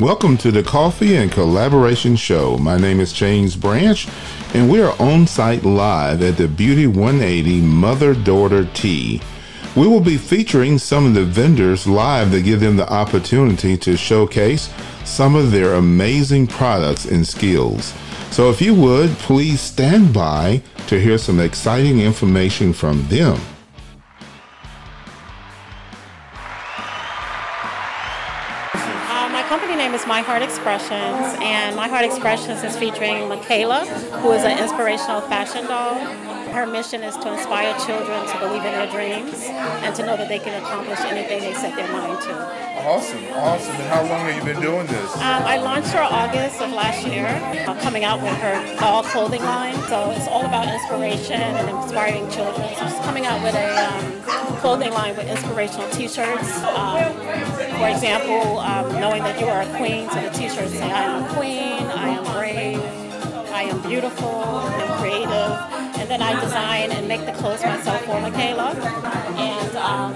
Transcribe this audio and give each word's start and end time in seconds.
Welcome 0.00 0.36
to 0.38 0.50
the 0.50 0.64
Coffee 0.64 1.14
and 1.14 1.30
Collaboration 1.30 2.16
Show. 2.16 2.58
My 2.58 2.76
name 2.76 2.98
is 2.98 3.12
James 3.12 3.54
Branch, 3.54 4.08
and 4.52 4.68
we 4.68 4.82
are 4.82 5.00
on 5.00 5.24
site 5.28 5.62
live 5.62 6.20
at 6.20 6.36
the 6.36 6.48
Beauty 6.48 6.88
180 6.88 7.60
Mother 7.60 8.12
Daughter 8.12 8.64
Tea. 8.74 9.20
We 9.76 9.86
will 9.86 10.00
be 10.00 10.16
featuring 10.16 10.78
some 10.78 11.06
of 11.06 11.14
the 11.14 11.24
vendors 11.24 11.86
live 11.86 12.32
to 12.32 12.42
give 12.42 12.58
them 12.58 12.74
the 12.74 12.92
opportunity 12.92 13.76
to 13.76 13.96
showcase 13.96 14.68
some 15.04 15.36
of 15.36 15.52
their 15.52 15.74
amazing 15.74 16.48
products 16.48 17.04
and 17.04 17.24
skills. 17.24 17.94
So, 18.32 18.50
if 18.50 18.60
you 18.60 18.74
would, 18.74 19.10
please 19.10 19.60
stand 19.60 20.12
by 20.12 20.62
to 20.88 21.00
hear 21.00 21.18
some 21.18 21.38
exciting 21.38 22.00
information 22.00 22.72
from 22.72 23.06
them. 23.06 23.38
Company 29.48 29.76
name 29.76 29.92
is 29.92 30.06
My 30.06 30.20
Heart 30.22 30.42
Expressions, 30.42 31.36
and 31.40 31.76
My 31.76 31.86
Heart 31.86 32.06
Expressions 32.06 32.62
is 32.62 32.76
featuring 32.78 33.28
Michaela, 33.28 33.84
who 34.22 34.32
is 34.32 34.42
an 34.42 34.58
inspirational 34.58 35.20
fashion 35.22 35.66
doll. 35.66 35.94
Her 36.54 36.66
mission 36.66 37.02
is 37.02 37.16
to 37.16 37.32
inspire 37.32 37.76
children 37.80 38.24
to 38.28 38.38
believe 38.38 38.64
in 38.64 38.70
their 38.70 38.86
dreams 38.86 39.42
and 39.82 39.92
to 39.96 40.06
know 40.06 40.16
that 40.16 40.28
they 40.28 40.38
can 40.38 40.54
accomplish 40.62 41.00
anything 41.00 41.40
they 41.40 41.52
set 41.52 41.74
their 41.74 41.90
mind 41.90 42.22
to. 42.22 42.30
Awesome, 42.86 43.24
awesome. 43.34 43.74
And 43.74 43.88
how 43.90 44.02
long 44.02 44.24
have 44.24 44.36
you 44.36 44.44
been 44.54 44.62
doing 44.62 44.86
this? 44.86 45.16
Um, 45.16 45.42
I 45.42 45.56
launched 45.56 45.88
her 45.88 46.02
August 46.02 46.62
of 46.62 46.70
last 46.70 47.04
year, 47.08 47.26
uh, 47.66 47.74
coming 47.80 48.04
out 48.04 48.22
with 48.22 48.38
her 48.38 48.76
doll 48.78 49.02
clothing 49.02 49.42
line. 49.42 49.74
So 49.88 50.12
it's 50.12 50.28
all 50.28 50.46
about 50.46 50.72
inspiration 50.72 51.42
and 51.42 51.68
inspiring 51.70 52.30
children. 52.30 52.68
So 52.76 52.86
she's 52.86 53.00
coming 53.00 53.26
out 53.26 53.42
with 53.42 53.56
a 53.56 53.74
um, 53.90 54.58
clothing 54.58 54.92
line 54.92 55.16
with 55.16 55.26
inspirational 55.26 55.90
T-shirts. 55.90 56.62
Um, 56.62 57.14
for 57.82 57.88
example, 57.88 58.60
um, 58.60 59.00
knowing 59.00 59.24
that 59.24 59.40
you 59.40 59.46
are 59.46 59.62
a 59.62 59.76
queen, 59.76 60.08
so 60.08 60.20
the 60.22 60.30
T-shirts 60.30 60.72
say, 60.72 60.86
"I 60.86 61.02
am 61.02 61.24
a 61.24 61.34
queen," 61.34 61.82
"I 61.90 62.08
am 62.10 62.24
brave," 62.32 62.78
"I 63.50 63.62
am 63.64 63.82
beautiful," 63.82 64.30
"I'm 64.30 65.00
creative." 65.00 65.93
And 66.04 66.10
then 66.10 66.22
I 66.22 66.38
design 66.38 66.92
and 66.92 67.08
make 67.08 67.24
the 67.24 67.32
clothes 67.32 67.62
myself 67.62 68.04
for 68.04 68.20
Michaela. 68.20 68.72
And 69.38 69.76
um, 69.78 70.12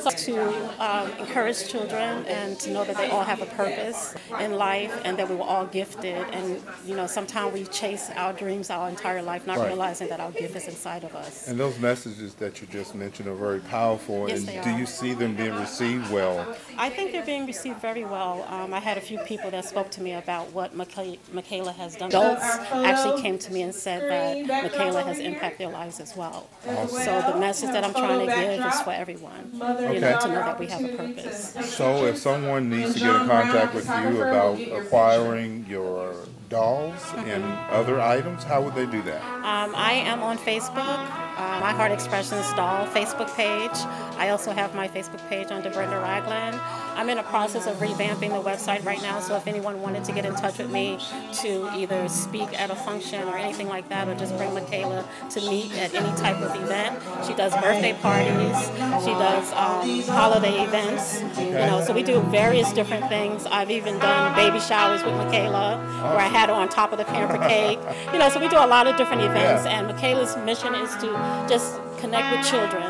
so 0.00 0.10
to 0.10 0.80
um, 0.80 1.10
encourage 1.18 1.68
children 1.68 2.24
and 2.26 2.58
to 2.60 2.70
know 2.70 2.84
that 2.84 2.96
they 2.96 3.08
all 3.10 3.24
have 3.24 3.42
a 3.42 3.46
purpose 3.46 4.14
in 4.40 4.52
life 4.52 4.96
and 5.04 5.18
that 5.18 5.28
we 5.28 5.34
were 5.34 5.42
all 5.42 5.66
gifted. 5.66 6.24
And, 6.32 6.62
you 6.86 6.94
know, 6.94 7.08
sometimes 7.08 7.52
we 7.52 7.64
chase 7.64 8.10
our 8.14 8.32
dreams 8.32 8.70
our 8.70 8.88
entire 8.88 9.22
life, 9.22 9.44
not 9.46 9.58
Right. 9.58 9.68
realizing 9.68 10.08
that 10.08 10.20
our 10.20 10.30
gift 10.30 10.54
is 10.54 10.68
inside 10.68 11.02
of 11.02 11.16
us. 11.16 11.48
And 11.48 11.58
those 11.58 11.78
messages 11.80 12.34
that 12.34 12.60
you 12.60 12.68
just 12.68 12.94
mentioned 12.94 13.28
are 13.28 13.34
very 13.34 13.58
powerful. 13.58 14.28
Yes, 14.28 14.38
and 14.38 14.48
they 14.48 14.60
do 14.62 14.70
are. 14.70 14.78
you 14.78 14.86
see 14.86 15.14
them 15.14 15.34
being 15.34 15.54
received 15.54 16.12
well? 16.12 16.54
I 16.76 16.90
think 16.90 17.10
they're 17.10 17.26
being 17.26 17.46
received 17.46 17.80
very 17.80 18.04
well. 18.04 18.46
Um, 18.48 18.72
I 18.72 18.78
had 18.78 18.96
a 18.96 19.00
few 19.00 19.18
people 19.18 19.50
that 19.50 19.64
spoke 19.64 19.90
to 19.92 20.00
me 20.02 20.14
about 20.14 20.52
what 20.52 20.76
Michaela, 20.76 21.16
Michaela 21.32 21.72
has 21.72 21.96
done. 21.96 22.10
Adults 22.10 22.44
actually 22.72 23.20
came 23.20 23.36
to 23.38 23.52
me 23.52 23.62
and 23.62 23.74
said 23.74 24.02
that 24.48 24.62
Michaela 24.62 25.07
has 25.08 25.18
impacted 25.18 25.58
their 25.66 25.72
lives 25.72 26.00
as 26.00 26.16
well. 26.16 26.46
So 26.88 27.22
the 27.32 27.38
message 27.38 27.70
that 27.70 27.84
I'm 27.84 27.92
trying 27.92 28.20
to 28.20 28.34
give 28.34 28.64
is 28.64 28.80
for 28.82 28.92
everyone, 28.92 29.50
you 29.52 29.58
know, 29.58 29.74
Okay. 29.88 30.16
to 30.22 30.28
know 30.28 30.34
that 30.48 30.58
we 30.58 30.66
have 30.66 30.84
a 30.84 30.88
purpose. 30.96 31.54
So, 31.76 32.04
if 32.06 32.18
someone 32.18 32.70
needs 32.70 32.94
to 32.94 33.00
get 33.00 33.14
in 33.16 33.26
contact 33.26 33.74
with 33.74 33.86
you 33.86 34.22
about 34.22 34.60
acquiring 34.60 35.66
your 35.68 36.14
dolls 36.48 37.02
and 37.16 37.44
other 37.70 38.00
items, 38.00 38.42
how 38.44 38.62
would 38.62 38.74
they 38.74 38.86
do 38.86 39.02
that? 39.02 39.22
Um, 39.22 39.74
I 39.76 39.92
am 40.12 40.22
on 40.22 40.38
Facebook, 40.38 40.98
uh, 41.38 41.58
My 41.60 41.72
Heart 41.72 41.92
Expressions 41.92 42.52
Doll 42.54 42.86
Facebook 42.88 43.34
page. 43.34 43.70
I 44.18 44.30
also 44.30 44.50
have 44.50 44.74
my 44.74 44.88
Facebook 44.88 45.26
page 45.28 45.50
under 45.50 45.70
Brenda 45.70 45.96
Ragland. 45.96 46.60
I'm 46.96 47.08
in 47.08 47.18
a 47.18 47.22
process 47.22 47.68
of 47.68 47.76
revamping 47.76 48.30
the 48.30 48.42
website 48.42 48.84
right 48.84 49.00
now, 49.00 49.20
so 49.20 49.36
if 49.36 49.46
anyone 49.46 49.80
wanted 49.80 50.02
to 50.04 50.12
get 50.12 50.26
in 50.26 50.34
touch 50.34 50.58
with 50.58 50.68
me 50.68 50.98
to 51.42 51.70
either 51.76 52.08
speak 52.08 52.60
at 52.60 52.70
a 52.70 52.74
function 52.74 53.22
or 53.28 53.38
anything 53.38 53.68
like 53.68 53.88
that, 53.88 54.08
or 54.08 54.16
just 54.16 54.36
bring 54.36 54.52
Michaela 54.52 55.04
to 55.30 55.40
meet 55.42 55.72
at 55.78 55.94
any 55.94 56.16
type 56.16 56.36
of 56.38 56.60
event, 56.60 57.00
she 57.24 57.34
does 57.34 57.52
birthday 57.62 57.92
parties, 58.02 58.58
she 59.04 59.12
does 59.14 59.52
um, 59.52 60.02
holiday 60.12 60.64
events, 60.64 61.20
you 61.38 61.50
know, 61.52 61.80
so 61.86 61.92
we 61.92 62.02
do 62.02 62.20
various 62.22 62.72
different 62.72 63.08
things. 63.08 63.46
I've 63.46 63.70
even 63.70 64.00
done 64.00 64.34
baby 64.34 64.58
showers 64.58 65.04
with 65.04 65.14
Michaela, 65.14 65.78
where 66.02 66.18
I 66.18 66.26
had 66.26 66.48
her 66.48 66.54
on 66.56 66.68
top 66.68 66.90
of 66.90 66.98
the 66.98 67.04
pamper 67.04 67.38
cake, 67.46 67.78
you 68.12 68.18
know, 68.18 68.28
so 68.28 68.40
we 68.40 68.48
do 68.48 68.58
a 68.58 68.66
lot 68.66 68.88
of 68.88 68.96
different 68.96 69.22
events, 69.22 69.66
and 69.66 69.86
Michaela's 69.86 70.36
mission 70.38 70.74
is 70.74 70.90
to 70.96 71.27
just 71.48 71.80
connect 71.98 72.36
with 72.36 72.46
children 72.46 72.82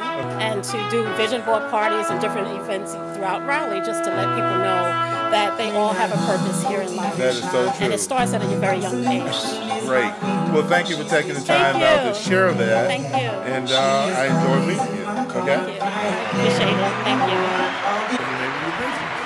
and 0.43 0.62
to 0.62 0.88
do 0.91 1.04
vision 1.16 1.43
board 1.43 1.62
parties 1.71 2.10
and 2.10 2.21
different 2.21 2.49
events 2.60 2.93
throughout 3.15 3.47
Raleigh 3.47 3.81
just 3.81 4.04
to 4.04 4.10
let 4.10 4.28
people 4.34 4.59
know 4.59 5.09
that 5.31 5.56
they 5.59 5.71
all 5.72 5.93
have 5.93 6.12
a 6.12 6.16
purpose 6.26 6.66
here 6.66 6.81
in 6.81 6.94
life. 6.97 7.16
That 7.16 7.34
is 7.34 7.43
so 7.50 7.71
true. 7.72 7.84
And 7.84 7.93
it 7.93 8.00
starts 8.00 8.32
at 8.32 8.43
a 8.43 8.47
very 8.56 8.78
young 8.78 9.04
age. 9.06 9.84
Great. 9.84 10.12
Well, 10.53 10.66
thank 10.66 10.88
you 10.88 10.97
for 10.97 11.09
taking 11.09 11.34
the 11.34 11.41
time 11.41 11.77
out 11.77 12.15
to 12.15 12.21
share 12.21 12.53
that. 12.53 12.87
Thank 12.87 13.04
you. 13.04 13.31
And 13.53 13.71
uh, 13.71 14.15
I 14.16 14.27
enjoyed 14.27 14.69
meeting 14.69 14.97
you. 14.97 15.09
Okay? 15.41 15.56
Thank 15.56 15.69
you. 15.69 16.41
Appreciate 16.41 16.77
it. 16.77 16.93
Thank 17.04 17.21
you. 17.32 17.38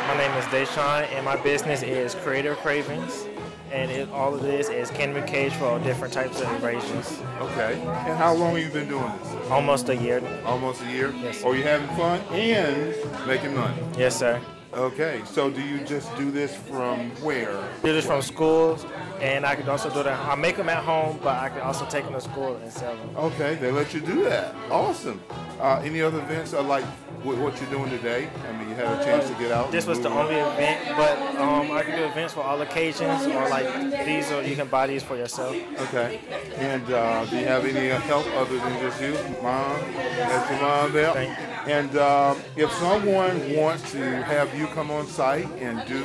My 0.09 0.17
name 0.19 0.33
is 0.37 0.45
Deshawn, 0.47 1.09
and 1.12 1.25
my 1.25 1.37
business 1.37 1.83
is 1.83 2.15
Creative 2.17 2.56
Cravings. 2.59 3.27
And 3.72 3.91
it, 3.91 4.10
all 4.10 4.34
of 4.34 4.43
this 4.43 4.69
is 4.69 4.91
Candy 4.91 5.22
Cage 5.22 5.55
for 5.55 5.65
all 5.65 5.78
different 5.78 6.12
types 6.12 6.43
of 6.43 6.62
erasures. 6.62 7.19
Okay. 7.41 7.81
And 7.81 8.19
how 8.19 8.34
long 8.34 8.55
have 8.55 8.62
you 8.62 8.69
been 8.69 8.87
doing 8.87 9.10
this? 9.19 9.50
Almost 9.50 9.88
a 9.88 9.97
year. 9.97 10.22
Almost 10.44 10.83
a 10.83 10.91
year? 10.91 11.10
Yes. 11.22 11.43
Are 11.43 11.56
you 11.56 11.62
having 11.62 11.88
fun 11.97 12.21
and 12.33 12.94
making 13.27 13.56
money? 13.56 13.75
Yes, 13.97 14.19
sir. 14.19 14.43
Okay. 14.75 15.22
So 15.25 15.50
do 15.50 15.62
you 15.62 15.78
just 15.87 16.15
do 16.19 16.31
this 16.31 16.55
from 16.55 17.10
where? 17.22 17.66
Do 17.83 17.94
this 17.94 18.05
from 18.05 18.21
schools, 18.21 18.84
and 19.22 19.47
I 19.47 19.55
can 19.55 19.66
also 19.71 19.89
do 19.89 20.03
that. 20.03 20.21
I 20.28 20.34
make 20.34 20.59
them 20.59 20.69
at 20.69 20.84
home, 20.84 21.19
but 21.22 21.39
I 21.39 21.49
can 21.49 21.62
also 21.62 21.87
take 21.87 22.04
them 22.04 22.12
to 22.12 22.21
school 22.21 22.56
and 22.56 22.71
sell 22.71 22.94
them. 22.94 23.16
Okay, 23.16 23.54
they 23.54 23.71
let 23.71 23.94
you 23.94 24.00
do 24.00 24.22
that. 24.25 24.54
Awesome. 24.71 25.22
Uh, 25.59 25.81
any 25.83 26.03
other 26.03 26.19
events 26.19 26.53
uh, 26.53 26.62
like 26.62 26.84
what, 27.25 27.38
what 27.38 27.60
you're 27.60 27.71
doing 27.71 27.91
today? 27.91 28.28
I 28.49 28.53
mean, 28.59 28.69
you 28.69 28.75
had 28.75 29.00
a 29.00 29.05
chance 29.05 29.28
to 29.28 29.34
get 29.34 29.53
out. 29.53 29.71
This 29.71 29.87
was 29.87 30.00
the 30.00 30.09
only 30.10 30.37
event, 30.37 30.97
but 30.97 31.19
um, 31.37 31.71
I 31.72 31.83
can 31.83 31.97
do 31.99 32.05
events 32.05 32.34
for 32.34 32.41
all 32.43 32.60
occasions, 32.62 33.27
or 33.27 33.49
like 33.49 33.66
these, 34.05 34.31
or 34.33 34.43
you 34.43 34.56
can 34.56 34.69
buy 34.69 34.87
these 34.87 35.03
for 35.03 35.16
yourself. 35.16 35.55
Okay. 35.81 36.21
And 36.56 36.91
uh, 36.93 37.25
do 37.27 37.37
you 37.37 37.44
have 37.47 37.65
any 37.65 37.91
uh, 37.91 37.99
help 38.00 38.27
other 38.37 38.56
than 38.59 38.81
just 38.81 39.00
you, 39.00 39.12
mom? 39.43 39.81
That's 39.94 40.50
your 40.50 40.60
mom 40.60 40.93
there. 40.93 41.12
Thank 41.12 41.38
you. 41.38 41.44
And 41.72 41.97
uh, 41.97 42.34
if 42.56 42.72
someone 42.72 43.54
wants 43.56 43.93
to 43.93 43.99
have 44.25 44.53
you 44.59 44.66
come 44.69 44.91
on 44.91 45.06
site 45.06 45.47
and 45.60 45.87
do 45.87 46.03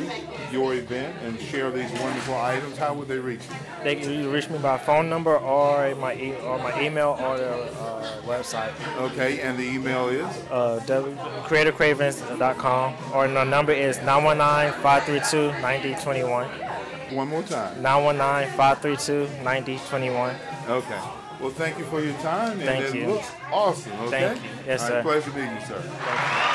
your 0.51 0.75
event 0.75 1.16
and 1.23 1.39
share 1.39 1.72
these 1.72 1.89
wonderful 1.99 2.35
items, 2.35 2.78
how 2.78 2.94
would 2.94 3.07
they 3.07 3.17
reach 3.17 3.41
you? 3.49 3.55
They 3.84 3.95
can 3.95 4.31
reach 4.31 4.49
me 4.49 4.59
by 4.59 4.78
phone 4.78 5.09
number 5.09 5.35
or 5.38 5.95
my 5.95 6.13
e- 6.16 6.35
or 6.44 6.59
my 6.59 6.79
email 6.79 7.17
or 7.19 7.38
the 7.38 7.53
uh, 7.53 8.22
website. 8.23 8.72
Okay. 8.99 9.41
And 9.41 9.57
the 9.57 9.63
email 9.63 10.09
is 10.09 10.28
uh, 10.51 10.79
w- 10.88 11.06
creativecravings.com 11.47 12.94
uh, 12.94 13.12
or 13.13 13.28
the 13.28 13.44
number 13.44 13.73
is 13.73 13.97
919-532-9021 14.00 16.68
one 17.12 17.28
more 17.29 17.44
time. 17.44 17.81
919-532-9021 17.81 20.35
Okay. 20.69 21.00
Well, 21.40 21.51
thank 21.51 21.78
you 21.78 21.85
for 21.85 22.01
your 22.01 22.16
time. 22.16 22.53
And 22.53 22.63
Thank 22.63 22.85
it 22.85 22.96
you. 22.96 23.07
looks 23.07 23.31
awesome. 23.51 23.91
Okay. 24.01 24.34
Thank 24.34 24.44
you. 24.44 24.50
Yes, 24.66 24.81
All 24.81 24.90
right, 24.90 24.96
sir. 24.96 25.03
Pleasure 25.03 25.29
meeting 25.31 25.56
you, 25.56 25.62
sir. 25.66 26.53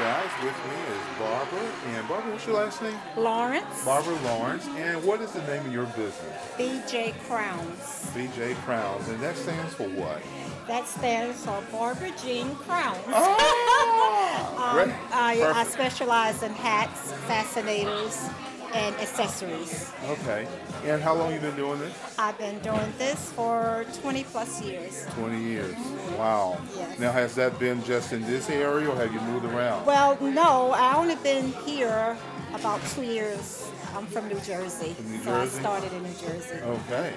Guys. 0.00 0.30
With 0.42 0.56
me 0.64 0.76
is 0.94 1.18
Barbara. 1.18 1.70
And 1.88 2.08
Barbara, 2.08 2.32
what's 2.32 2.46
your 2.46 2.56
last 2.56 2.80
name? 2.80 2.96
Lawrence 3.18 3.84
Barbara 3.84 4.18
Lawrence. 4.24 4.66
And 4.76 5.04
what 5.04 5.20
is 5.20 5.32
the 5.32 5.42
name 5.42 5.66
of 5.66 5.72
your 5.72 5.84
business? 5.84 6.14
BJ 6.56 7.12
Crowns. 7.24 8.10
BJ 8.14 8.54
Crowns. 8.64 9.06
And 9.08 9.20
that 9.20 9.36
stands 9.36 9.74
for 9.74 9.88
what? 9.90 10.22
That 10.68 10.88
stands 10.88 11.44
for 11.44 11.62
Barbara 11.70 12.12
Jean 12.22 12.54
Crowns. 12.54 12.96
Great. 13.04 14.88
Um, 14.88 14.94
I, 15.12 15.52
I 15.54 15.64
specialize 15.64 16.42
in 16.42 16.52
hats, 16.52 17.12
fascinators, 17.26 18.26
and 18.74 18.94
accessories. 18.96 19.90
Okay. 20.08 20.46
And 20.84 21.02
how 21.02 21.14
long 21.14 21.32
you 21.32 21.40
been 21.40 21.56
doing 21.56 21.80
this? 21.80 21.94
I've 22.18 22.38
been 22.38 22.58
doing 22.60 22.92
this 22.98 23.32
for 23.32 23.84
20 24.00 24.24
plus 24.24 24.62
years. 24.62 25.06
20 25.14 25.42
years. 25.42 25.74
Wow. 26.16 26.58
Yes. 26.76 26.98
Now, 26.98 27.12
has 27.12 27.34
that 27.34 27.58
been 27.58 27.82
just 27.84 28.12
in 28.12 28.22
this 28.22 28.48
area 28.50 28.88
or 28.88 28.96
have 28.96 29.12
you 29.12 29.20
moved 29.22 29.44
around? 29.46 29.86
Well, 29.86 30.18
no, 30.20 30.72
I 30.72 30.96
only 30.96 31.16
been 31.16 31.52
here 31.64 32.16
about 32.54 32.80
two 32.88 33.02
years. 33.02 33.70
I'm 33.94 34.06
from 34.06 34.28
New 34.28 34.40
Jersey, 34.40 34.94
From 34.94 35.12
New 35.12 35.22
so 35.22 35.34
I 35.34 35.46
started 35.46 35.92
in 35.92 36.02
New 36.04 36.14
Jersey. 36.14 36.60
Okay. 36.62 37.12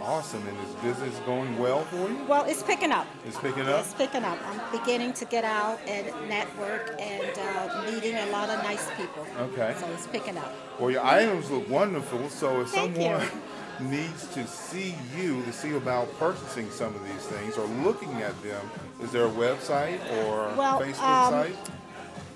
Awesome. 0.00 0.46
And 0.46 0.56
is 0.66 0.74
business 0.76 1.18
going 1.26 1.58
well 1.58 1.82
for 1.84 2.08
you? 2.08 2.24
Well, 2.28 2.44
it's 2.44 2.62
picking 2.62 2.92
up. 2.92 3.06
It's 3.26 3.38
picking 3.38 3.66
up? 3.66 3.80
It's 3.84 3.94
picking 3.94 4.24
up. 4.24 4.38
I'm 4.46 4.78
beginning 4.78 5.12
to 5.14 5.24
get 5.24 5.44
out 5.44 5.78
and 5.86 6.06
network 6.28 6.94
and 6.98 7.38
uh, 7.38 7.90
meeting 7.90 8.16
a 8.16 8.26
lot 8.26 8.50
of 8.50 8.62
nice 8.62 8.88
people. 8.96 9.26
Okay. 9.40 9.74
So 9.78 9.86
it's 9.92 10.06
picking 10.06 10.36
up. 10.36 10.52
Well, 10.78 10.90
your 10.90 11.04
items 11.04 11.50
look 11.50 11.68
wonderful. 11.68 12.28
So 12.28 12.60
if 12.62 12.68
Thank 12.68 12.96
someone 12.96 13.22
you. 13.22 13.88
needs 13.90 14.28
to 14.34 14.46
see 14.46 14.94
you 15.16 15.42
to 15.44 15.52
see 15.52 15.74
about 15.74 16.08
purchasing 16.18 16.70
some 16.70 16.94
of 16.94 17.04
these 17.06 17.26
things 17.26 17.56
or 17.56 17.66
looking 17.82 18.22
at 18.22 18.40
them, 18.42 18.64
is 19.02 19.10
there 19.10 19.26
a 19.26 19.30
website 19.30 19.98
or 20.22 20.54
Well, 20.56 20.80
Facebook 20.80 21.02
um, 21.02 21.32
site? 21.32 21.56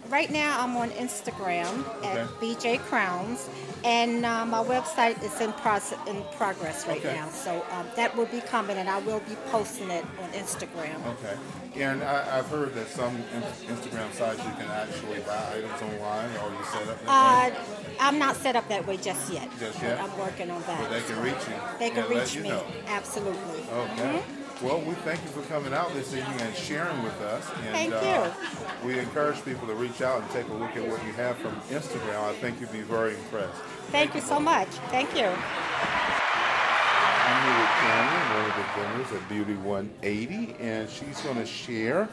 Right 0.09 0.31
now 0.31 0.61
I'm 0.63 0.77
on 0.77 0.91
Instagram 0.91 1.85
at 2.05 2.19
Okay. 2.19 2.55
BJ 2.55 2.79
Crowns, 2.81 3.49
and 3.85 4.25
uh, 4.25 4.45
my 4.47 4.63
website 4.63 5.23
is 5.23 5.41
in 5.41 5.53
process 5.55 5.99
in 6.09 6.23
progress 6.37 6.87
right 6.87 6.99
Okay. 6.99 7.15
now. 7.15 7.29
So 7.29 7.65
um, 7.73 7.87
that 7.97 8.17
will 8.17 8.27
be 8.27 8.41
coming, 8.41 8.77
and 8.77 8.89
I 8.89 8.99
will 9.01 9.21
be 9.21 9.35
posting 9.51 9.91
it 9.91 10.05
on 10.23 10.31
Instagram. 10.33 11.05
Okay. 11.07 11.37
And 11.83 12.03
I, 12.03 12.39
I've 12.39 12.49
heard 12.49 12.75
that 12.75 12.89
some 12.89 13.15
in- 13.17 13.43
Instagram 13.77 14.13
sites 14.13 14.39
you 14.45 14.51
can 14.53 14.69
actually 14.71 15.21
buy 15.21 15.53
items 15.55 15.81
online 15.83 16.31
or 16.43 16.51
you 16.51 16.65
set 16.73 16.89
up 16.89 17.05
that 17.05 17.55
Uh, 17.55 17.65
I'm 18.01 18.19
not 18.19 18.37
set 18.37 18.57
up 18.57 18.69
that 18.69 18.87
way 18.87 18.97
just 18.97 19.33
yet. 19.33 19.49
Just 19.61 19.81
yet? 19.83 20.01
I'm 20.01 20.17
working 20.19 20.51
on 20.51 20.61
that. 20.63 20.81
Where 20.81 21.01
they 21.01 21.07
can 21.07 21.23
reach 21.23 21.35
you. 21.47 21.55
They 21.79 21.91
can 21.91 22.09
let 22.09 22.25
reach 22.35 22.43
me. 22.43 22.49
know. 22.49 22.65
Absolutely. 22.89 23.63
Okay. 23.73 24.23
Well, 24.61 24.81
we 24.81 24.95
thank 24.95 25.23
you 25.23 25.29
for 25.29 25.43
coming 25.43 25.73
out 25.73 25.93
this 25.95 26.13
evening 26.13 26.41
and 26.41 26.53
sharing 26.53 27.01
with 27.05 27.21
us. 27.21 27.49
And, 27.65 27.93
Thank 27.93 27.95
uh, 27.95 28.29
We 28.85 28.99
encourage 28.99 29.45
people 29.45 29.69
to 29.69 29.75
reach 29.75 30.03
out 30.03 30.21
and 30.21 30.29
take 30.33 30.49
a 30.49 30.53
look 30.53 30.77
at 30.77 30.85
what 30.85 31.05
you 31.07 31.13
have 31.13 31.37
from 31.39 31.55
Instagram. 31.71 32.25
I 32.25 32.33
think 32.35 32.61
you'd 32.61 32.73
be 32.73 32.81
very 32.81 33.15
impressed. 33.15 33.55
Thank 33.93 34.17
you 34.17 34.21
so 34.21 34.41
much. 34.41 34.67
Thank 34.91 35.15
you. 35.15 35.27
I'm 37.31 37.45
here 37.45 37.61
with 37.61 37.71
Cameron, 37.79 38.25
one 38.35 38.51
of 38.51 38.57
the 38.57 38.65
vendors 38.81 39.13
at 39.23 39.29
Beauty 39.29 39.55
180, 39.55 40.57
and 40.59 40.91
she's 40.91 41.21
going 41.21 41.37
to 41.37 41.47
share 41.47 42.09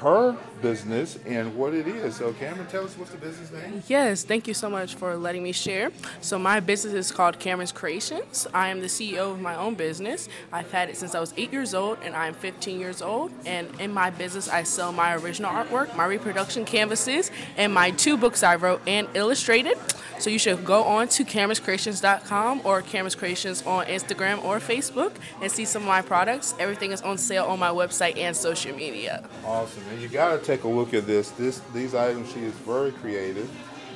her 0.00 0.34
business 0.62 1.18
and 1.26 1.54
what 1.54 1.74
it 1.74 1.86
is. 1.86 2.16
So, 2.16 2.32
Cameron, 2.32 2.66
tell 2.68 2.84
us 2.84 2.96
what's 2.96 3.10
the 3.10 3.18
business 3.18 3.52
name? 3.52 3.82
Yes, 3.86 4.24
thank 4.24 4.48
you 4.48 4.54
so 4.54 4.70
much 4.70 4.94
for 4.94 5.14
letting 5.14 5.42
me 5.42 5.52
share. 5.52 5.90
So, 6.22 6.38
my 6.38 6.58
business 6.58 6.94
is 6.94 7.12
called 7.12 7.38
Cameron's 7.38 7.70
Creations. 7.70 8.46
I 8.54 8.68
am 8.68 8.80
the 8.80 8.86
CEO 8.86 9.32
of 9.32 9.40
my 9.40 9.54
own 9.54 9.74
business. 9.74 10.28
I've 10.52 10.70
had 10.72 10.88
it 10.88 10.96
since 10.96 11.14
I 11.14 11.20
was 11.20 11.34
eight 11.36 11.52
years 11.52 11.74
old, 11.74 11.98
and 12.02 12.16
I'm 12.16 12.32
15 12.32 12.80
years 12.80 13.02
old. 13.02 13.30
And 13.44 13.68
in 13.78 13.92
my 13.92 14.08
business, 14.08 14.48
I 14.48 14.62
sell 14.62 14.90
my 14.90 15.16
original 15.16 15.50
artwork, 15.50 15.94
my 15.94 16.06
reproduction 16.06 16.64
canvases, 16.64 17.30
and 17.58 17.74
my 17.74 17.90
two 17.90 18.16
books 18.16 18.42
I 18.42 18.54
wrote 18.56 18.80
and 18.86 19.06
illustrated. 19.12 19.76
So, 20.20 20.30
you 20.30 20.38
should 20.38 20.64
go 20.64 20.84
on 20.84 21.08
to 21.08 21.24
Cameron'sCreations.com 21.24 22.62
or 22.64 22.82
Cameron's 22.82 23.14
Creations 23.14 23.66
on 23.66 23.86
Instagram 23.86 24.44
or 24.44 24.58
Facebook 24.58 25.12
and 25.40 25.50
see 25.50 25.64
some 25.64 25.82
of 25.82 25.88
my 25.88 26.02
products. 26.02 26.54
Everything 26.58 26.92
is 26.92 27.00
on 27.02 27.18
sale 27.18 27.46
on 27.46 27.58
my 27.58 27.70
website 27.70 28.18
and 28.18 28.36
social 28.36 28.76
media. 28.76 29.24
Awesome. 29.44 29.82
And 29.90 30.00
you 30.00 30.08
got 30.08 30.38
to 30.38 30.44
take 30.44 30.64
a 30.64 30.68
look 30.68 30.94
at 30.94 31.06
this. 31.06 31.30
This 31.30 31.60
These 31.72 31.94
items, 31.94 32.30
she 32.32 32.40
is 32.40 32.52
very 32.52 32.92
creative. 32.92 33.50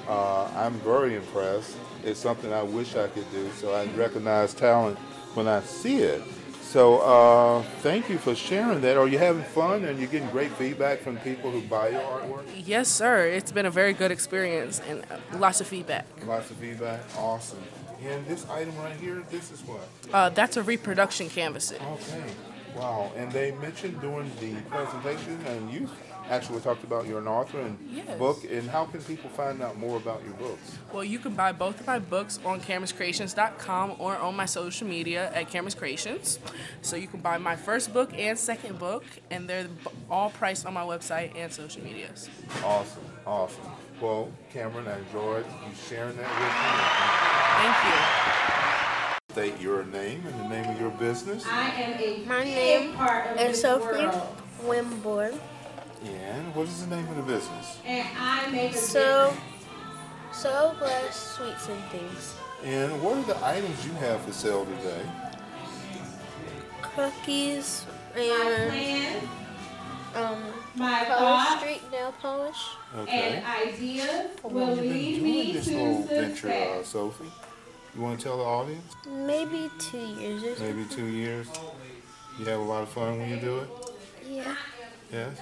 Uh, 0.08 0.48
I'm 0.56 0.74
very 0.80 1.14
impressed. 1.14 1.76
It's 2.04 2.20
something 2.20 2.52
I 2.52 2.62
wish 2.62 2.96
I 2.96 3.08
could 3.08 3.30
do. 3.30 3.50
So 3.52 3.74
I 3.74 3.86
recognize 3.96 4.54
talent 4.54 4.98
when 5.34 5.48
I 5.48 5.60
see 5.60 5.98
it. 5.98 6.22
So 6.64 6.98
uh, 6.98 7.62
thank 7.82 8.08
you 8.08 8.18
for 8.18 8.34
sharing 8.34 8.80
that. 8.80 8.96
Are 8.96 9.06
you 9.06 9.18
having 9.18 9.44
fun 9.44 9.84
and 9.84 9.98
you're 9.98 10.08
getting 10.08 10.28
great 10.30 10.50
feedback 10.52 11.00
from 11.00 11.18
people 11.18 11.50
who 11.52 11.60
buy 11.60 11.90
your 11.90 12.00
artwork? 12.00 12.44
Yes, 12.56 12.88
sir. 12.88 13.28
It's 13.28 13.52
been 13.52 13.66
a 13.66 13.70
very 13.70 13.92
good 13.92 14.10
experience 14.10 14.80
and 14.88 15.04
uh, 15.10 15.38
lots 15.38 15.60
of 15.60 15.68
feedback. 15.68 16.04
Lots 16.26 16.50
of 16.50 16.56
feedback. 16.56 17.00
Awesome. 17.16 17.62
And 18.02 18.26
this 18.26 18.48
item 18.50 18.76
right 18.78 18.96
here, 18.96 19.22
this 19.30 19.52
is 19.52 19.60
what? 19.62 19.88
Uh, 20.12 20.30
that's 20.30 20.56
a 20.56 20.62
reproduction 20.62 21.28
canvas. 21.28 21.72
Okay. 21.72 22.24
Wow. 22.74 23.12
And 23.16 23.30
they 23.30 23.52
mentioned 23.52 24.00
during 24.00 24.30
the 24.40 24.54
presentation, 24.68 25.40
and 25.46 25.70
you 25.70 25.88
actually 26.30 26.60
talked 26.60 26.84
about 26.84 27.06
you're 27.06 27.18
an 27.18 27.28
author 27.28 27.60
and 27.60 27.78
Yes. 27.92 28.18
book. 28.18 28.44
And 28.50 28.68
how 28.70 28.84
can 28.86 29.02
people 29.02 29.30
find 29.30 29.62
out 29.62 29.76
more 29.78 29.96
about 29.96 30.22
your 30.24 30.34
books? 30.34 30.78
Well, 30.92 31.04
you 31.04 31.18
can 31.18 31.34
buy 31.34 31.52
both 31.52 31.80
of 31.80 31.86
my 31.86 31.98
books 31.98 32.38
on 32.44 32.60
Cameron'sCreations.com 32.60 33.96
or 33.98 34.16
on 34.16 34.34
my 34.34 34.46
social 34.46 34.86
media 34.88 35.30
at 35.34 35.50
Cameron's 35.50 35.74
Creations. 35.74 36.38
So 36.82 36.96
you 36.96 37.06
can 37.08 37.20
buy 37.20 37.38
my 37.38 37.56
first 37.56 37.92
book 37.92 38.10
and 38.16 38.38
second 38.38 38.78
book, 38.78 39.04
and 39.30 39.48
they're 39.48 39.66
all 40.10 40.30
priced 40.30 40.64
on 40.66 40.74
my 40.74 40.82
website 40.82 41.36
and 41.36 41.52
social 41.52 41.82
medias. 41.82 42.28
Awesome. 42.64 43.02
Awesome. 43.26 43.62
Well, 44.00 44.30
Cameron, 44.52 44.86
I 44.88 44.98
enjoyed 44.98 45.44
you 45.46 45.74
sharing 45.88 46.16
that 46.16 46.28
with 46.30 46.48
me. 46.50 47.54
Thank 47.62 47.84
you. 47.84 48.00
State 49.30 49.60
your 49.60 49.84
name 49.84 50.22
and 50.26 50.40
the 50.44 50.48
name 50.48 50.70
of 50.70 50.80
your 50.80 50.90
business. 50.90 51.44
I 51.50 51.68
am 51.70 51.92
a 52.00 52.24
My 52.26 52.44
big 52.44 52.54
name 52.54 52.92
part 52.94 53.26
of 53.28 53.38
is 53.40 53.60
Sophie 53.60 54.04
world, 54.06 54.36
Wimborne. 54.62 55.38
And 56.04 56.54
what 56.54 56.66
is 56.68 56.86
the 56.86 56.94
name 56.94 57.08
of 57.08 57.16
the 57.16 57.22
business? 57.22 57.78
and 57.86 58.06
I 58.18 58.46
make 58.50 58.72
a 58.72 58.76
So, 58.76 59.34
so 60.32 60.74
blessed 60.78 61.34
sweets 61.36 61.68
and 61.68 61.82
things. 61.84 62.34
And 62.64 63.02
what 63.02 63.16
are 63.18 63.22
the 63.22 63.44
items 63.44 63.84
you 63.86 63.92
have 63.94 64.20
for 64.22 64.32
sale 64.32 64.64
today? 64.66 65.02
Cookies 66.82 67.86
and 68.16 69.22
um, 70.14 70.44
my 70.76 71.04
Polish 71.04 71.18
thoughts, 71.18 71.60
Street 71.60 71.82
nail 71.90 72.14
polish. 72.20 72.56
Okay. 72.96 73.42
and 73.42 73.68
ideas 73.68 74.30
How 74.42 74.48
will 74.48 74.66
long 74.66 74.76
you 74.76 74.82
been 74.82 74.92
lead 74.92 75.18
doing 75.18 75.24
me 75.24 75.52
this 75.52 75.66
to 75.66 75.78
whole 75.78 76.02
venture, 76.04 76.34
success. 76.34 76.78
uh, 76.78 76.82
Sophie? 76.84 77.24
You 77.96 78.00
want 78.02 78.18
to 78.20 78.24
tell 78.24 78.36
the 78.38 78.44
audience? 78.44 78.94
Maybe 79.08 79.70
two 79.78 79.98
years 79.98 80.42
or 80.44 80.54
something. 80.56 80.76
Maybe 80.76 80.88
two 80.94 81.06
years. 81.06 81.48
You 82.38 82.44
have 82.46 82.60
a 82.60 82.62
lot 82.64 82.82
of 82.82 82.88
fun 82.90 83.18
when 83.18 83.28
you 83.30 83.36
do 83.36 83.58
it. 83.58 83.68
Yeah. 84.28 84.54
Yes. 85.12 85.38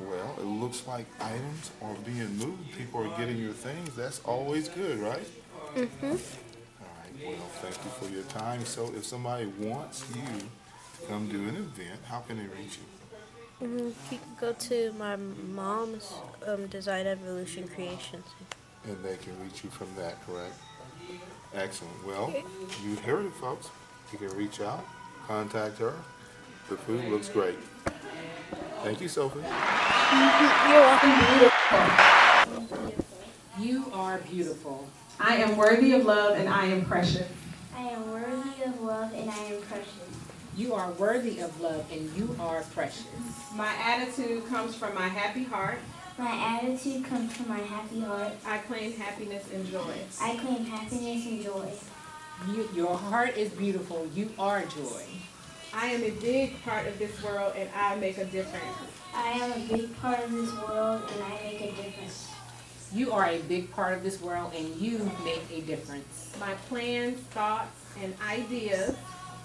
Well, 0.00 0.34
it 0.38 0.44
looks 0.44 0.86
like 0.86 1.06
items 1.20 1.70
are 1.82 1.94
being 2.04 2.36
moved. 2.36 2.72
People 2.76 3.02
are 3.02 3.18
getting 3.18 3.36
your 3.38 3.52
things. 3.52 3.94
That's 3.96 4.20
always 4.20 4.68
good, 4.68 4.98
right? 5.00 5.26
Mm-hmm. 5.74 6.06
All 6.06 6.12
right. 6.12 7.26
Well, 7.26 7.48
thank 7.62 7.74
you 7.84 7.90
for 7.98 8.08
your 8.14 8.22
time. 8.24 8.64
So, 8.64 8.92
if 8.96 9.04
somebody 9.04 9.46
wants 9.46 10.04
you 10.14 10.22
to 10.40 11.06
come 11.08 11.28
do 11.28 11.40
an 11.48 11.56
event, 11.56 12.00
how 12.06 12.20
can 12.20 12.36
they 12.38 12.44
reach 12.44 12.78
you? 12.78 13.66
hmm 13.66 13.78
You 14.10 14.18
can 14.18 14.20
go 14.40 14.52
to 14.52 14.92
my 14.92 15.16
mom's 15.16 16.12
um, 16.46 16.66
Design 16.68 17.06
Evolution 17.08 17.66
Creations. 17.66 18.24
And 18.84 18.96
they 19.04 19.16
can 19.16 19.32
reach 19.42 19.64
you 19.64 19.70
from 19.70 19.88
that, 19.96 20.24
correct? 20.24 20.54
Excellent. 21.54 22.06
Well, 22.06 22.32
you 22.84 22.94
heard 22.96 23.26
it, 23.26 23.32
folks. 23.34 23.68
You 24.12 24.18
can 24.18 24.36
reach 24.36 24.60
out, 24.60 24.84
contact 25.26 25.78
her. 25.78 25.94
The 26.68 26.76
food 26.76 27.04
looks 27.06 27.28
great. 27.28 27.58
Thank 28.88 29.02
you, 29.02 29.08
Sophie. 29.08 29.40
You're 29.40 30.80
welcome. 30.80 31.10
You 33.60 33.84
are 33.92 34.16
beautiful. 34.16 34.88
I 35.20 35.36
am 35.36 35.58
worthy 35.58 35.92
of 35.92 36.06
love 36.06 36.38
and 36.38 36.48
I 36.48 36.64
am 36.64 36.86
precious. 36.86 37.28
I 37.76 37.82
am 37.82 38.10
worthy 38.10 38.62
of 38.64 38.80
love 38.80 39.12
and 39.12 39.28
I 39.28 39.36
am 39.36 39.60
precious. 39.60 39.92
You 40.56 40.72
are 40.72 40.90
worthy 40.92 41.40
of 41.40 41.60
love 41.60 41.84
and 41.92 42.10
you 42.16 42.34
are 42.40 42.62
precious. 42.72 43.04
My 43.54 43.70
attitude 43.74 44.48
comes 44.48 44.74
from 44.74 44.94
my 44.94 45.08
happy 45.08 45.44
heart. 45.44 45.80
My 46.16 46.56
attitude 46.58 47.04
comes 47.04 47.36
from 47.36 47.46
my 47.46 47.60
happy 47.60 48.00
heart. 48.00 48.32
I 48.46 48.56
claim 48.56 48.94
happiness 48.94 49.44
and 49.52 49.70
joy. 49.70 49.92
I 50.18 50.36
claim 50.36 50.64
happiness 50.64 51.26
and 51.26 51.42
joy. 51.42 51.72
You, 52.50 52.66
your 52.74 52.96
heart 52.96 53.36
is 53.36 53.50
beautiful. 53.50 54.08
You 54.14 54.30
are 54.38 54.64
joy. 54.64 55.02
I 55.72 55.86
am 55.86 56.02
a 56.02 56.10
big 56.10 56.62
part 56.62 56.86
of 56.86 56.98
this 56.98 57.22
world 57.22 57.52
and 57.56 57.68
I 57.74 57.94
make 57.96 58.18
a 58.18 58.24
difference. 58.24 58.76
I 59.14 59.30
am 59.32 59.52
a 59.52 59.76
big 59.76 59.96
part 60.00 60.20
of 60.20 60.32
this 60.32 60.52
world 60.52 61.02
and 61.12 61.22
I 61.22 61.30
make 61.44 61.60
a 61.60 61.72
difference. 61.82 62.28
You 62.92 63.12
are 63.12 63.26
a 63.26 63.38
big 63.40 63.70
part 63.72 63.94
of 63.94 64.02
this 64.02 64.20
world 64.20 64.52
and 64.56 64.74
you 64.76 65.10
make 65.24 65.42
a 65.52 65.60
difference. 65.60 66.32
My 66.40 66.54
plans, 66.68 67.20
thoughts, 67.30 67.84
and 68.02 68.14
ideas 68.26 68.96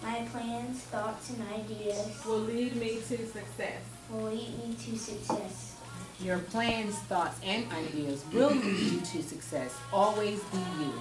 My 0.02 0.28
plans, 0.34 0.82
thoughts, 0.82 1.30
and 1.30 1.42
ideas 1.54 2.22
will 2.26 2.40
lead 2.40 2.76
me 2.76 3.00
to 3.08 3.18
success. 3.26 3.82
will 4.10 4.24
lead 4.24 4.58
me 4.60 4.76
to 4.76 4.98
success. 4.98 5.78
Your 6.20 6.40
plans, 6.40 6.96
thoughts, 7.08 7.40
and 7.44 7.66
ideas 7.72 8.26
will 8.34 8.52
lead 8.52 8.92
you 8.92 9.00
to 9.00 9.24
success. 9.24 9.74
Always 9.94 10.42
be 10.44 10.58
you. 10.58 10.94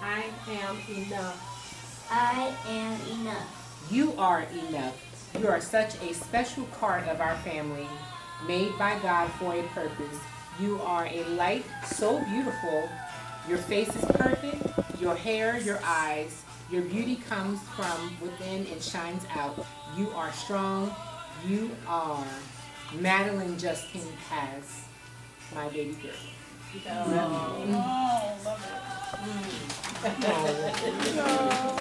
I 0.00 0.24
am 0.48 0.76
enough. 0.88 2.08
I 2.10 2.54
am 2.66 3.20
enough. 3.20 3.59
You 3.88 4.12
are 4.18 4.42
enough. 4.68 4.96
You 5.38 5.48
are 5.48 5.60
such 5.60 5.94
a 6.02 6.12
special 6.12 6.64
part 6.80 7.06
of 7.08 7.20
our 7.20 7.36
family, 7.38 7.86
made 8.46 8.76
by 8.78 8.98
God 9.00 9.30
for 9.32 9.54
a 9.54 9.62
purpose. 9.68 10.18
You 10.60 10.80
are 10.82 11.06
a 11.06 11.24
light 11.30 11.64
so 11.86 12.22
beautiful. 12.24 12.88
Your 13.48 13.58
face 13.58 13.94
is 13.94 14.04
perfect. 14.04 15.00
Your 15.00 15.14
hair, 15.14 15.58
your 15.58 15.80
eyes, 15.84 16.42
your 16.70 16.82
beauty 16.82 17.16
comes 17.28 17.60
from 17.70 18.16
within 18.20 18.66
and 18.66 18.82
shines 18.82 19.24
out. 19.34 19.64
You 19.96 20.10
are 20.10 20.32
strong. 20.32 20.94
You 21.46 21.70
are 21.86 22.26
Madeline 22.98 23.58
Justine 23.58 24.02
Paz, 24.28 24.84
my 25.54 25.68
baby 25.68 25.96
girl. 26.02 26.12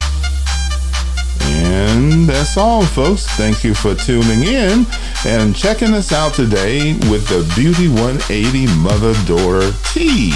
And 1.69 2.27
that's 2.27 2.57
all, 2.57 2.83
folks. 2.83 3.27
Thank 3.37 3.63
you 3.63 3.75
for 3.75 3.93
tuning 3.93 4.43
in 4.43 4.87
and 5.25 5.55
checking 5.55 5.93
us 5.93 6.11
out 6.11 6.33
today 6.33 6.93
with 7.11 7.27
the 7.27 7.49
Beauty 7.55 7.87
180 7.87 8.65
Mother 8.77 9.13
Daughter 9.25 9.71
Tea. 9.93 10.33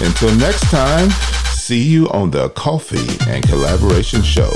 Until 0.00 0.34
next 0.36 0.70
time, 0.70 1.08
see 1.52 1.82
you 1.82 2.08
on 2.10 2.30
the 2.30 2.50
Coffee 2.50 3.16
and 3.30 3.42
Collaboration 3.48 4.22
Show. 4.22 4.50